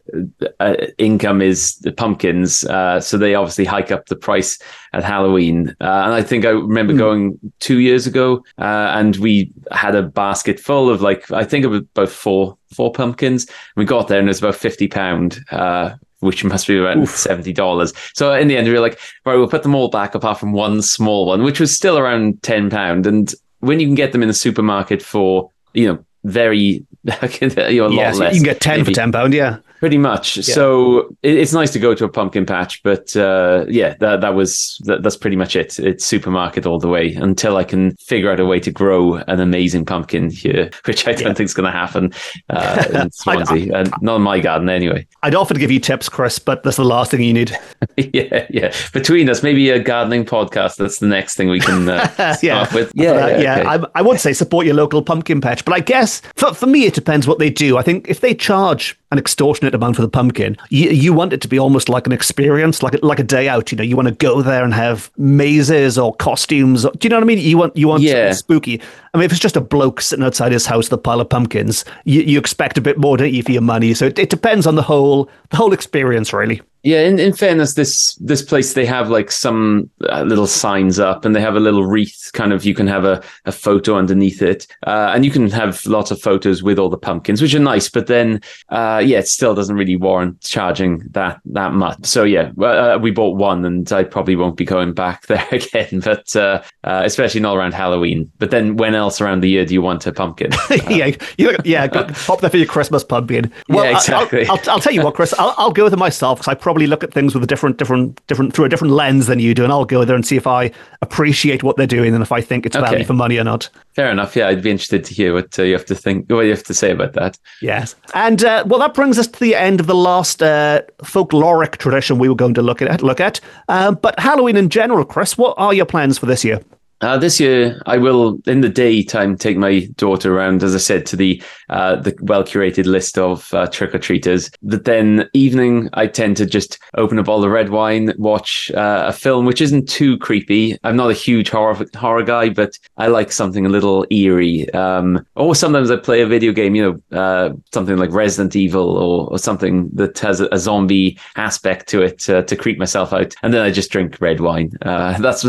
[0.61, 2.65] uh, income is the pumpkins.
[2.65, 4.59] Uh, so they obviously hike up the price
[4.93, 5.71] at Halloween.
[5.81, 6.99] Uh, and I think I remember mm.
[6.99, 11.65] going two years ago uh, and we had a basket full of like, I think
[11.65, 13.47] it was about four, four pumpkins.
[13.77, 17.11] We got there and it was about 50 pound, uh, which must be around Oof.
[17.11, 17.95] $70.
[18.15, 20.53] So in the end, we were like, right, we'll put them all back apart from
[20.53, 23.07] one small one, which was still around 10 pound.
[23.07, 27.93] And when you can get them in the supermarket for, you know, very you're a
[27.93, 28.35] yes, lot less.
[28.35, 28.93] You can get ten maybe.
[28.93, 29.59] for ten pound, yeah.
[29.81, 30.37] Pretty much.
[30.37, 30.55] Yeah.
[30.55, 34.35] So it, it's nice to go to a pumpkin patch, but uh, yeah, that that
[34.35, 35.79] was that, that's pretty much it.
[35.79, 39.41] It's supermarket all the way until I can figure out a way to grow an
[39.41, 41.35] amazing pumpkin here, which I don't yeah.
[41.35, 42.13] think is going to happen
[42.51, 45.07] uh, in Swansea, and not in my garden anyway.
[45.23, 47.57] I'd offer to give you tips, Chris, but that's the last thing you need.
[47.97, 48.73] yeah, yeah.
[48.93, 50.77] Between us, maybe a gardening podcast.
[50.77, 52.73] That's the next thing we can uh, yeah.
[52.75, 52.93] with.
[52.95, 53.41] Yeah, uh, yeah.
[53.41, 53.59] yeah.
[53.59, 53.87] Okay.
[53.95, 56.87] I, I would say support your local pumpkin patch, but I guess for for me
[56.87, 57.77] it depends what they do.
[57.77, 60.57] I think if they charge an extortionate amount for the pumpkin.
[60.69, 63.49] You, you want it to be almost like an experience, like a, like a day
[63.49, 63.71] out.
[63.71, 66.83] You know, you want to go there and have mazes or costumes.
[66.83, 67.39] do you know what I mean?
[67.39, 68.33] You want you want yeah.
[68.33, 68.81] spooky.
[69.15, 71.29] I mean, if it's just a bloke sitting outside his house with a pile of
[71.29, 73.95] pumpkins, you, you expect a bit more, don't you, for your money?
[73.95, 76.61] So it, it depends on the whole the whole experience, really.
[76.85, 81.25] Yeah, in, in fairness, this this place they have like some uh, little signs up,
[81.25, 82.31] and they have a little wreath.
[82.35, 85.85] Kind of, you can have a, a photo underneath it, uh, and you can have
[85.87, 87.89] lots of photos with all the pumpkins, which are nice.
[87.89, 92.05] But then, uh, yeah, it still doesn't really warrant charging that that much.
[92.05, 96.01] So yeah, uh, we bought one, and I probably won't be going back there again.
[96.01, 98.31] But uh, uh, especially not around Halloween.
[98.39, 100.51] But then, when else around the year do you want a pumpkin?
[100.91, 103.51] yeah, you, yeah, pop there for your Christmas pumpkin.
[103.69, 104.47] Well, yeah, exactly.
[104.47, 106.55] I'll, I'll, I'll, tell you what, Chris, I'll, I'll go with it myself because I
[106.55, 109.39] probably probably look at things with a different, different, different through a different lens than
[109.39, 112.21] you do, and I'll go there and see if I appreciate what they're doing and
[112.21, 112.85] if I think it's Okay.
[112.91, 113.69] value for money or not.
[113.95, 114.35] Fair enough.
[114.35, 116.65] Yeah, I'd be interested to hear what uh, you have to think, what you have
[116.65, 117.39] to say about that.
[117.63, 117.95] Yes.
[118.13, 122.19] And uh, well, that brings us to the end of the last uh, folkloric tradition
[122.19, 123.03] we were going to look at.
[123.05, 125.39] Look at, um, but Halloween in general, Chris.
[125.39, 126.61] What are your plans for this year?
[127.05, 131.05] Uh, this year, I will, in the daytime, take my daughter around, as I said,
[131.07, 134.51] to the uh, the well curated list of uh, trick or treaters.
[134.63, 139.05] But then evening, I tend to just open a bottle of red wine, watch uh,
[139.07, 140.79] a film, which isn't too creepy.
[140.83, 144.73] I'm not a huge horror horror guy, but I like something a little eerie.
[144.73, 148.97] Um, or sometimes I play a video game, you know, uh, something like Resident Evil
[148.97, 153.13] or, or something that has a, a zombie aspect to it uh, to creep myself
[153.13, 154.73] out, and then I just drink red wine.
[154.81, 155.43] Uh, that's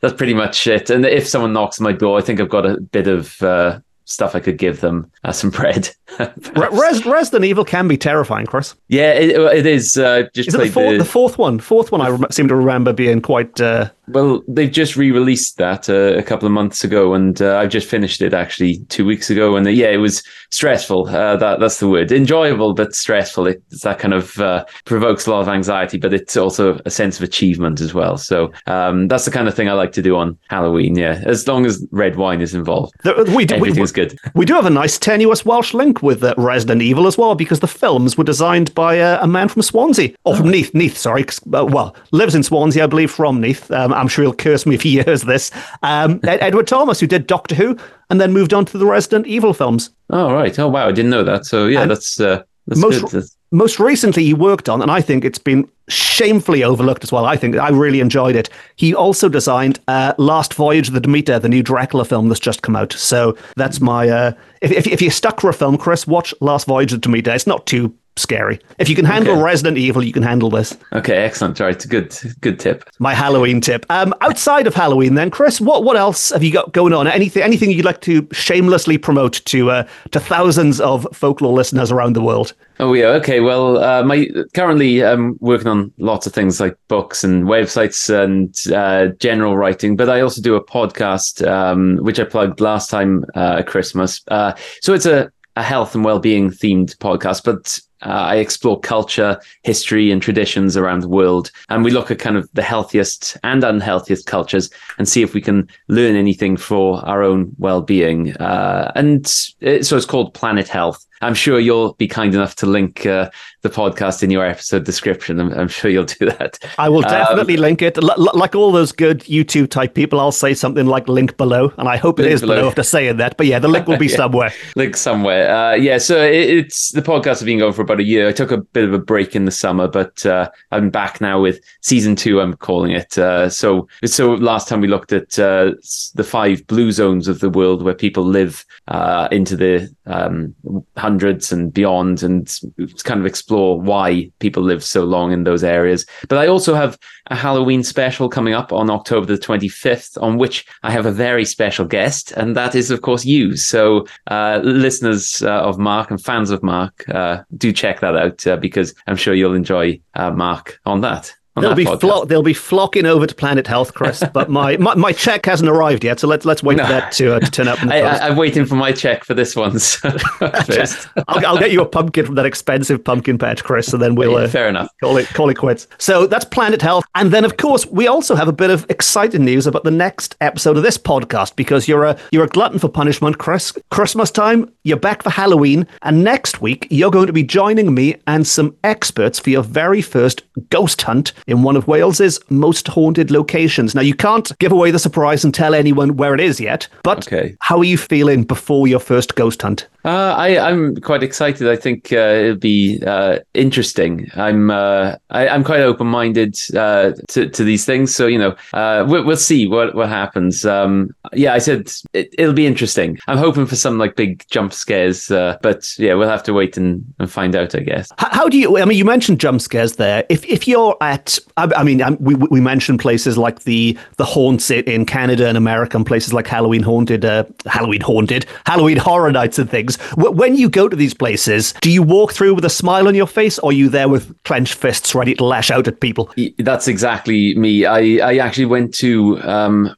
[0.00, 0.88] that's pretty much it.
[0.88, 3.80] And if someone knocks on my door, I think I've got a bit of uh,
[4.04, 5.90] stuff I could give them, uh, some bread.
[6.18, 8.74] Res- Resident Evil can be terrifying, Chris.
[8.88, 9.96] yeah, it, it is.
[9.96, 11.58] Uh, just Is it the, four- the, the fourth one?
[11.60, 13.60] Fourth one, I rem- seem to remember being quite.
[13.60, 17.70] Uh, Well, they've just re-released that uh, a couple of months ago, and uh, I've
[17.70, 19.56] just finished it actually two weeks ago.
[19.56, 21.08] And uh, yeah, it was stressful.
[21.08, 22.10] Uh, that that's the word.
[22.12, 23.46] Enjoyable, but stressful.
[23.46, 27.16] It's that kind of uh, provokes a lot of anxiety, but it's also a sense
[27.18, 28.16] of achievement as well.
[28.16, 30.96] So um, that's the kind of thing I like to do on Halloween.
[30.96, 34.18] Yeah, as long as red wine is involved, there- we, do, we, everything's good.
[34.34, 37.60] we do have a nice tenuous Welsh link with uh, Resident Evil as well, because
[37.60, 40.74] the films were designed by uh, a man from Swansea, or from Neath.
[40.74, 41.24] Neath, sorry.
[41.52, 43.70] Uh, well, lives in Swansea, I believe, from Neath.
[43.70, 45.50] Um, I'm sure he'll curse me if he hears this.
[45.82, 47.76] Um, Ed- Edward Thomas, who did Doctor Who,
[48.10, 49.90] and then moved on to the Resident Evil films.
[50.10, 50.58] Oh right.
[50.58, 51.46] Oh wow, I didn't know that.
[51.46, 53.10] So yeah, And that's uh, that's most- good.
[53.10, 57.26] That's- Most recently, he worked on, and I think it's been shamefully overlooked as well.
[57.26, 58.48] I think I really enjoyed it.
[58.76, 62.62] He also designed uh, Last Voyage of the Demeter, the new Dracula film that's just
[62.62, 62.92] come out.
[62.92, 64.08] So that's my.
[64.08, 64.32] Uh,
[64.62, 67.32] if, if, if you're stuck for a film, Chris, watch Last Voyage of the Demeter.
[67.32, 68.60] It's not too scary.
[68.78, 69.42] If you can handle Okay.
[69.42, 70.76] Resident Evil, you can handle this.
[70.92, 71.60] Okay, excellent.
[71.60, 72.84] All right, it's a good, good tip.
[72.98, 73.86] My Halloween tip.
[73.90, 77.06] Um, outside of Halloween, then, Chris, what what else have you got going on?
[77.06, 82.14] Anything anything you'd like to shamelessly promote to uh, to thousands of folklore listeners around
[82.14, 82.52] the world?
[82.78, 83.40] Oh yeah, okay.
[83.40, 88.54] Well, uh, my currently I'm working on lots of things like books and websites and
[88.74, 93.24] uh, general writing, but I also do a podcast um, which I plugged last time
[93.36, 94.22] uh, at Christmas.
[94.28, 100.10] Uh, so it's a, a health and well-being themed podcast, but I explore culture, history,
[100.10, 104.26] and traditions around the world, and we look at kind of the healthiest and unhealthiest
[104.26, 108.36] cultures and see if we can learn anything for our own well-being.
[108.36, 111.04] Uh, and it, so it's called Planet Health.
[111.20, 113.30] I'm sure you'll be kind enough to link uh,
[113.62, 115.38] the podcast in your episode description.
[115.40, 116.58] I'm, I'm sure you'll do that.
[116.78, 117.98] I will Um, definitely link it.
[117.98, 121.72] L- l- like all those good YouTube type people, I'll say something like link below,
[121.78, 122.56] and I hope it is below.
[122.56, 122.68] below.
[122.68, 123.36] after saying that.
[123.36, 124.16] But yeah, the link will be Yeah.
[124.16, 124.52] somewhere.
[124.76, 125.54] link somewhere.
[125.54, 128.28] Uh, yeah, so it, it's the podcast has been going for about a year.
[128.28, 131.40] I took a bit of a break in the summer, but uh, I'm back now
[131.40, 132.40] with season two.
[132.40, 133.18] I'm calling it.
[133.18, 135.72] Uh, so so last time we looked at uh,
[136.14, 140.54] the five blue zones of the world where people live uh, into the um,
[140.96, 142.58] hundreds and beyond, and
[143.04, 146.04] kind of explore why people live so long in those areas.
[146.28, 150.66] But I also have a Halloween special coming up on October the 25th, on which
[150.82, 153.56] I have a very special guest, and that is, of course, you.
[153.56, 158.46] So, uh, listeners uh, of Mark and fans of Mark, uh, do check that out
[158.46, 161.32] uh, because I'm sure you'll enjoy uh, Mark on that.
[161.56, 164.22] On They'll be flo- they'll be flocking over to Planet Health, Chris.
[164.32, 166.84] But my, my, my check hasn't arrived yet, so let's let's wait No.
[166.86, 167.82] for that to, uh, to turn up.
[167.82, 170.10] In the I, I'm waiting for my check for this one so-
[170.66, 171.08] first.
[171.26, 174.32] I'll, I'll get you a pumpkin from that expensive pumpkin patch, Chris, and then we'll
[174.38, 174.88] Yeah, uh, fair enough.
[175.02, 175.88] call it call it quits.
[175.98, 179.44] So that's Planet Health, and then of course we also have a bit of exciting
[179.44, 182.88] news about the next episode of this podcast because you're a you're a glutton for
[182.88, 183.72] punishment, Chris.
[183.90, 188.14] Christmas time, you're back for Halloween, and next week you're going to be joining me
[188.28, 193.30] and some experts for your very first ghost hunt in one of Wales's most haunted
[193.30, 193.94] locations.
[193.94, 197.26] Now you can't give away the surprise and tell anyone where it is yet, but
[197.26, 197.56] Okay.
[197.60, 199.86] how are you feeling before your first ghost hunt?
[200.02, 201.68] Uh, I, I'm quite excited.
[201.68, 204.30] I think uh, it'll be uh, interesting.
[204.34, 208.14] I'm uh, I, I'm quite open minded uh, to to these things.
[208.14, 210.64] So you know, uh, we'll, we'll see what what happens.
[210.64, 213.18] Um, yeah, I said it, it'll be interesting.
[213.28, 216.78] I'm hoping for some like big jump scares, uh, but yeah, we'll have to wait
[216.78, 217.74] and, and find out.
[217.74, 218.08] I guess.
[218.16, 218.78] How, how do you?
[218.78, 220.24] I mean, you mentioned jump scares there.
[220.30, 224.24] If if you're at, I, I mean, um, we we mentioned places like the the
[224.24, 229.32] haunts in Canada and America, and places like Halloween haunted, uh, Halloween haunted, Halloween horror
[229.32, 229.96] nights and things.
[230.12, 233.14] Wh- When you go to these places, do you walk through with a smile on
[233.14, 236.30] your face, or are you there with clenched fists, ready to lash out at people?
[236.58, 237.84] That's exactly me.
[237.84, 238.00] I,
[238.32, 239.94] I actually went to um,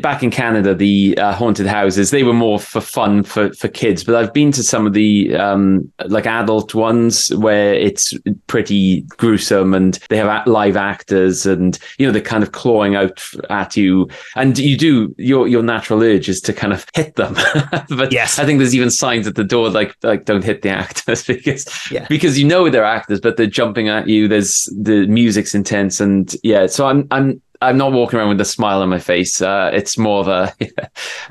[0.00, 4.04] back in Canada, the uh, haunted houses they were more for fun for for kids.
[4.04, 8.14] But I've been to some of the um, like adult ones where it's
[8.46, 13.22] pretty gruesome and they have live actors and you know they're kind of clawing out
[13.50, 17.34] at you, and you do your your natural urge is to kind of hit them.
[17.88, 20.70] but yes, I think there's even signs at the door like like don't hit the
[20.70, 22.06] actors because yeah.
[22.08, 24.28] because you know they're actors, but they're jumping at you.
[24.28, 26.66] There's the music's intense and yeah.
[26.66, 29.40] So I'm I'm I'm not walking around with a smile on my face.
[29.40, 30.54] Uh, it's more of a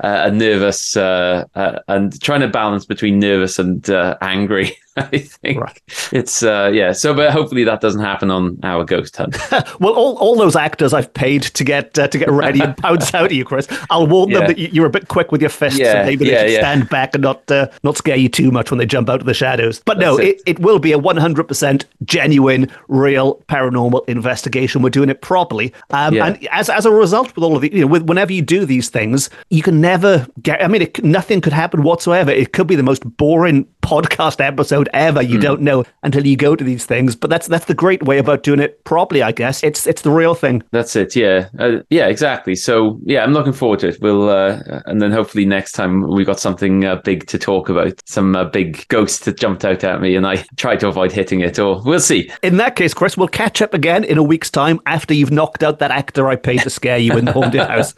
[0.00, 4.76] a nervous uh, uh, and trying to balance between nervous and uh, angry.
[4.96, 5.80] I think right.
[6.12, 6.92] it's uh, yeah.
[6.92, 9.36] So, but hopefully that doesn't happen on our ghost hunt.
[9.80, 13.14] well, all, all those actors I've paid to get uh, to get ready and pounce
[13.14, 13.68] out of you, Chris.
[13.90, 14.38] I'll warn yeah.
[14.38, 16.48] them that you, are a bit quick with your fists, yeah, and maybe yeah, they
[16.48, 17.48] should stand back and not
[17.82, 19.80] not scare you too much when they jump out of the shadows.
[19.84, 20.28] But That's no, it.
[20.28, 24.82] It, it will be a 100% genuine, real paranormal investigation.
[24.82, 27.82] We're doing it properly, um, and as as a result, with all of the, you
[27.82, 30.62] know, with, whenever you do these things, you can never get.
[30.62, 32.30] I mean, it, nothing could happen whatsoever.
[32.30, 35.22] It could be the most boring podcast episode ever.
[35.22, 35.42] You mm.
[35.42, 37.16] don't know until you go to these things.
[37.16, 39.62] But that's that's the great way about doing it properly, I guess.
[39.62, 40.62] It's it's the real thing.
[40.72, 41.16] That's it.
[41.16, 42.54] Yeah, uh, yeah, exactly.
[42.54, 43.98] So yeah, I'm looking forward to it.
[44.02, 48.00] We'll uh, and then hopefully next time we got something uh, big to talk about,
[48.06, 51.40] some uh, big ghost that jumped out at me, and I tried to avoid hitting
[51.40, 51.58] it.
[51.58, 52.30] Or we'll see.
[52.42, 55.62] In that case, Chris, we'll catch up again in a week's time after you've knocked
[55.62, 57.94] out that actor I paid to scare you in the haunted house.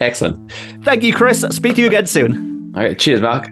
[0.00, 0.50] Excellent.
[0.82, 1.42] Thank you, Chris.
[1.50, 2.72] Speak to you again soon.
[2.74, 2.98] All right.
[2.98, 3.48] Cheers, Mark.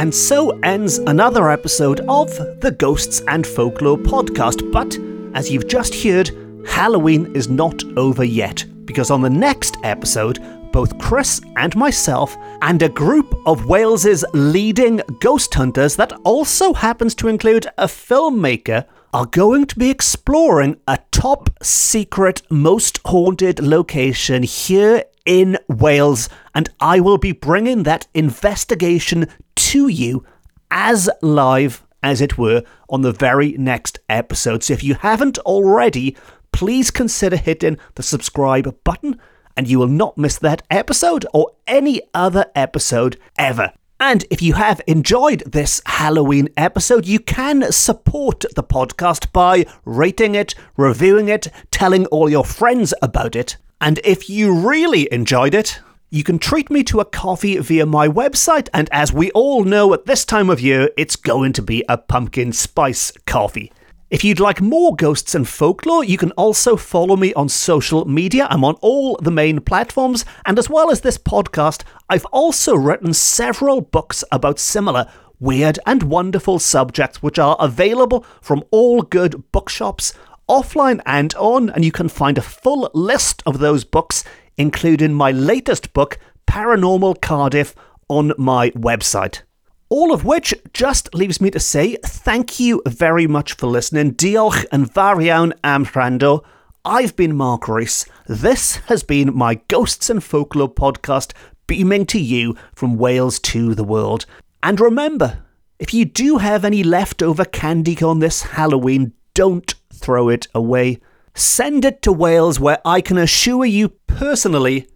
[0.00, 4.72] And so ends another episode of the Ghosts and Folklore podcast.
[4.72, 4.96] But
[5.36, 6.30] as you've just heard,
[6.66, 10.38] Halloween is not over yet, because on the next episode,
[10.72, 17.14] both Chris and myself, and a group of Wales's leading ghost hunters that also happens
[17.16, 24.44] to include a filmmaker, are going to be exploring a top secret, most haunted location
[24.44, 29.28] here in Wales, and I will be bringing that investigation
[29.68, 30.24] to you
[30.70, 34.62] as live as it were on the very next episode.
[34.62, 36.16] So if you haven't already,
[36.52, 39.20] please consider hitting the subscribe button
[39.56, 43.72] and you will not miss that episode or any other episode ever.
[43.98, 50.34] And if you have enjoyed this Halloween episode, you can support the podcast by rating
[50.34, 53.58] it, reviewing it, telling all your friends about it.
[53.78, 55.80] And if you really enjoyed it,
[56.12, 59.94] you can treat me to a coffee via my website, and as we all know
[59.94, 63.72] at this time of year, it's going to be a pumpkin spice coffee.
[64.10, 68.48] If you'd like more ghosts and folklore, you can also follow me on social media.
[68.50, 73.14] I'm on all the main platforms, and as well as this podcast, I've also written
[73.14, 75.06] several books about similar
[75.38, 80.12] weird and wonderful subjects, which are available from all good bookshops,
[80.48, 84.24] offline and on, and you can find a full list of those books
[84.60, 87.74] including my latest book, Paranormal Cardiff,
[88.08, 89.40] on my website.
[89.88, 94.12] All of which just leaves me to say thank you very much for listening.
[94.12, 96.44] Diolch yn fawr iawn am wrando.
[96.84, 98.04] I've been Mark Rees.
[98.26, 101.32] This has been my Ghosts and Folklore podcast,
[101.66, 104.26] beaming to you from Wales to the world.
[104.62, 105.42] And remember,
[105.78, 111.00] if you do have any leftover candy on this Halloween, don't throw it away.
[111.40, 114.86] Send it to Wales, where I can assure you personally,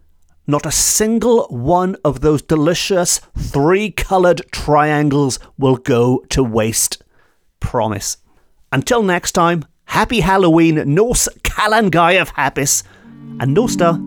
[0.47, 7.03] not a single one of those delicious three coloured triangles will go to waste.
[7.61, 8.19] Promise.
[8.71, 12.83] Until next time, happy Halloween, Nos Calan of Hapus,
[13.41, 13.99] and Nosta.